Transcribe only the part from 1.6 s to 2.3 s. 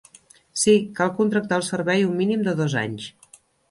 el servei un